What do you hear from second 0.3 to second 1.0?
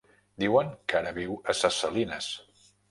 Diuen que